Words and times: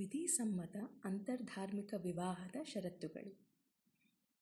ವಿಧಿಸಮ್ಮತ 0.00 0.76
ಅಂತರ್ಧಾರ್ಮಿಕ 1.04 1.94
ವಿವಾಹದ 2.02 2.56
ಷರತ್ತುಗಳು. 2.64 3.48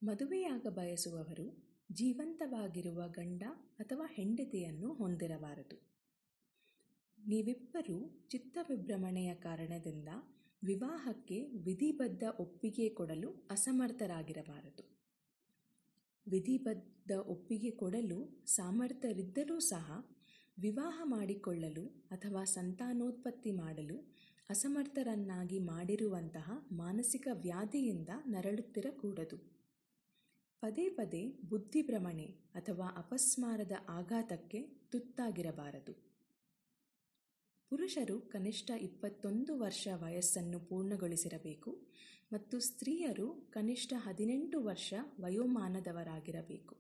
ಮದುವೆಯಾಗ 0.03 0.67
ಬಯಸುವವರು 0.71 1.47
ಜೀವಂತವಾಗಿರುವ 1.93 3.09
ಗಂಡ 3.09 3.43
ಅಥವಾ 3.79 4.07
ಹೆಂಡತಿಯನ್ನು 4.07 4.95
ಹೊಂದಿರಬಾರದು. 4.95 5.77
ನೀವಿಬ್ಬರೂ 7.27 8.27
ಚಿತ್ತವಿಭ್ರಮಣೆಯ 8.31 9.35
ಕಾರಣದಿಂದ 9.35 10.09
ವಿವಾಹಕ್ಕೆ 10.63 11.45
ವಿಧಿಬದ್ಧ 11.45 12.23
ಒಪ್ಪಿಗೆ 12.41 12.89
ಕೊಡಲು 12.89 13.49
ಅಸಮರ್ಥರಾಗಿರಬಾರದು. 13.51 14.99
ವಿಧಿಬದ್ಧ 16.29 17.13
ಒಪ್ಪಿಗೆ 17.13 17.71
ಕೊಡಲು 17.71 18.45
ಸಾಮರ್ಥ್ಯರಿದ್ದರೂ 18.47 19.59
ಸಹ 19.59 20.09
ವಿವಾಹ 20.59 21.01
ಮಾಡಿಕೊಳ್ಳಲು 21.05 21.87
ಅಥವಾ 22.11 22.45
ಸಂತಾನೋತ್ಪತ್ತಿ 22.45 23.51
ಮಾಡಲು 23.53 24.19
ಅಸಮರ್ಥರನ್ನಾಗಿ 24.51 25.59
ಮಾಡಿರುವಂತಹ 25.59 26.69
ಮಾನಸಿಕ 26.73 27.29
ವ್ಯಾಧಿಯಿಂದ 27.33 28.09
ನರಳುತ್ತಿರಕೂಡದು. 28.27 29.37
ಪದೇ 30.61 30.89
ಪದೇ 30.89 31.41
ಬುದ್ಧಿಭ್ರಮಣೆ 31.49 32.27
ಅಥವಾ 32.55 32.87
ಅಪಸ್ಮಾರದ 32.97 33.73
ಆಘಾತಕ್ಕೆ 33.89 34.63
ತುತ್ತಾಗಿರಬಾರದು. 34.63 35.93
ಪುರುಷರು 37.71 38.21
ಕನಿಷ್ಠ 38.21 38.71
ಇಪ್ಪತ್ತೊಂದು 38.71 39.59
ವರ್ಷ 39.59 39.89
ವಯಸ್ಸನ್ನು 39.95 40.61
ಪೂರ್ಣಗೊಳಿಸಿರಬೇಕು 40.61 41.87
ಮತ್ತು 42.33 42.61
ಸ್ತ್ರೀಯರು 42.61 43.49
ಕನಿಷ್ಠ 43.51 43.93
ಹದಿನೆಂಟು 43.97 44.65
ವರ್ಷ 44.65 44.95
ವಯೋಮಾನದವರಾಗಿರಬೇಕು. 45.21 46.77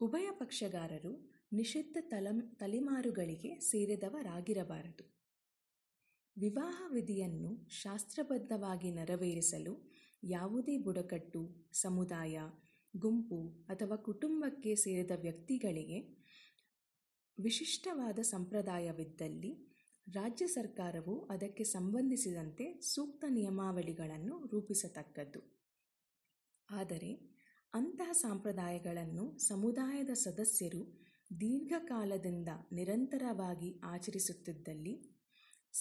ಉಭಯ 0.00 0.30
ಪಕ್ಷಗಾರರು 0.32 1.30
ನಿಷಿದ್ಧ 1.52 1.96
ತಲಂ, 2.00 2.40
ತಲೆಮಾರುಗಳಿಗೆ 2.40 3.60
ಸೇರಿದವರಾಗಿರಬಾರದು. 3.60 5.17
ವಿವಾಹ 6.38 6.90
ವಿಧಿಯನ್ನು 6.94 7.68
ಶಾಸ್ತ್ರಬದ್ಧವಾಗಿ 7.68 8.90
ನೆರವೇರಿಸಲು 8.90 9.90
ಯಾವುದೇ 10.24 10.78
ಬುಡಕಟ್ಟು, 10.78 11.68
ಸಮುದಾಯ, 11.72 12.38
ಗುಂಪು 12.96 13.66
ಅಥವಾ 13.68 13.96
ಕುಟುಂಬಕ್ಕೆ 13.96 14.74
ಸೇರಿದ 14.74 15.10
ವ್ಯಕ್ತಿಗಳಿಗೆ 15.20 16.28
ವಿಶಿಷ್ಟವಾದ 17.40 18.18
ಸಂಪ್ರದಾಯವಿದ್ದಲ್ಲಿ 18.18 19.78
ರಾಜ್ಯ 20.12 20.46
ಸರ್ಕಾರವು 20.46 21.26
ಅದಕ್ಕೆ 21.26 21.64
ಸಂಬಂಧಿಸಿದಂತೆ 21.64 22.80
ಸೂಕ್ತ 22.80 23.24
ನಿಯಮಾವಳಿಗಳನ್ನು 23.28 24.46
ರೂಪಿಸತಕ್ಕದ್ದು. 24.46 25.40
ಆದರೆ, 26.70 27.38
ಅಂತಹ 27.74 28.12
ಸಂಪ್ರದಾಯಗಳನ್ನು 28.12 29.38
ಸಮುದಾಯದ 29.38 30.10
ಸದಸ್ಯರು 30.10 31.00
ದೀರ್ಘಕಾಲದಿಂದ 31.40 32.48
ನಿರಂತರವಾಗಿ 32.72 33.80
ಆಚರಿಸುತ್ತಿದ್ದಲ್ಲಿ 33.84 35.17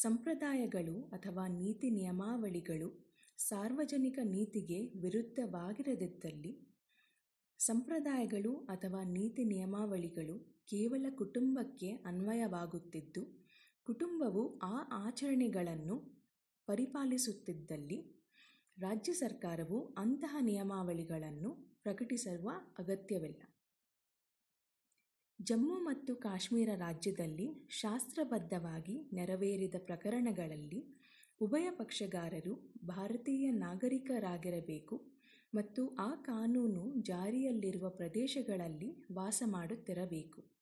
ಸಂಪ್ರದಾಯಗಳು 0.01 1.01
ಅಥವಾ 1.01 1.47
ನೀತಿ 1.47 1.89
ನಿಯಮಾವಳಿಗಳು 1.89 3.07
ಸಾರ್ವಜನಿಕ 3.37 4.19
ನೀತಿಗೆ 4.23 4.79
ವಿರುದ್ಧವಾಗಿರದಿದ್ದಲ್ಲಿ 5.01 6.51
ಸಂಪ್ರದಾಯಗಳು 7.59 8.55
ಅಥವಾ 8.55 9.03
ನೀತಿ 9.03 9.43
ನಿಯಮಾವಳಿಗಳು 9.43 10.35
ಕೇವಲ 10.69 11.05
ಕುಟುಂಬಕ್ಕೆ 11.15 11.89
ಅನ್ವಯವಾಗುತ್ತಿದ್ದು, 11.91 13.23
ಕುಟುಂಬವು 13.87 14.59
ಆ 14.59 14.75
ಆಚರಣೆಗಳನ್ನು 14.91 15.95
ಪರಿಪಾಲಿಸುತ್ತಿದ್ದಲ್ಲಿ 16.67 17.99
ರಾಜ್ಯ 18.77 19.13
ಸರ್ಕಾರವು 19.13 19.79
ಅಂತಹ 19.93 20.35
ನಿಯಮಾವಳಿಗಳನ್ನು 20.41 21.51
ಪ್ರಕಟಿಸುವ 21.83 22.49
ಅಗತ್ಯವಿಲ್ಲ. 22.79 23.56
ಜಮ್ಮು 25.39 25.75
ಮತ್ತು 25.79 26.15
ಕಾಶ್ಮೀರ 26.15 26.69
ರಾಜ್ಯದಲ್ಲಿ 26.75 27.67
ಶಾಸ್ತ್ರಬದ್ಧವಾಗಿ 27.69 29.09
ನೆರವೇರಿದ 29.13 29.75
ಪ್ರಕರಣಗಳಲ್ಲಿ 29.77 30.79
ಉಭಯ 31.41 31.67
ಪಕ್ಷಗಾರರು 31.71 32.53
ಭಾರತೀಯ 32.85 33.51
ನಾಗರಿಕರಾಗಿರಬೇಕು 33.51 34.95
ಮತ್ತು 35.53 35.87
ಆ 35.95 36.09
ಕಾನೂನು 36.15 37.01
ಜಾರಿಯಲ್ಲಿರುವ 37.01 37.89
ಪ್ರದೇಶಗಳಲ್ಲಿ 37.89 38.89
ವಾಸ 39.13 39.43
ಮಾಡುತ್ತಿರಬೇಕು. 39.45 40.56